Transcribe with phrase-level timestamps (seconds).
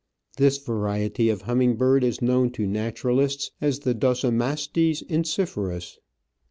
[0.37, 5.99] This variety of humming bird is known to naturalists as the Docimastes en si/erus.